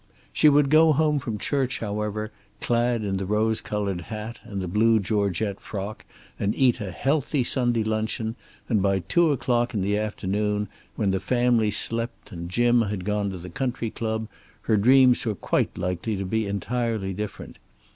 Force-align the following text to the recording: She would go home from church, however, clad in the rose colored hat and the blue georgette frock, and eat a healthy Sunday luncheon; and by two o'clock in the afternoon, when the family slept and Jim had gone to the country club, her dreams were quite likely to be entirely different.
She 0.33 0.49
would 0.49 0.71
go 0.71 0.93
home 0.93 1.19
from 1.19 1.37
church, 1.37 1.77
however, 1.77 2.31
clad 2.59 3.03
in 3.03 3.17
the 3.17 3.25
rose 3.27 3.61
colored 3.61 4.01
hat 4.01 4.39
and 4.43 4.59
the 4.59 4.67
blue 4.67 4.99
georgette 4.99 5.59
frock, 5.61 6.05
and 6.39 6.55
eat 6.55 6.81
a 6.81 6.89
healthy 6.89 7.43
Sunday 7.43 7.83
luncheon; 7.83 8.35
and 8.67 8.81
by 8.81 8.97
two 9.01 9.31
o'clock 9.31 9.75
in 9.75 9.81
the 9.81 9.95
afternoon, 9.99 10.69
when 10.95 11.11
the 11.11 11.19
family 11.19 11.69
slept 11.69 12.31
and 12.31 12.49
Jim 12.49 12.81
had 12.81 13.05
gone 13.05 13.29
to 13.29 13.37
the 13.37 13.51
country 13.51 13.91
club, 13.91 14.27
her 14.63 14.75
dreams 14.75 15.23
were 15.23 15.35
quite 15.35 15.77
likely 15.77 16.15
to 16.17 16.25
be 16.25 16.47
entirely 16.47 17.13
different. 17.13 17.59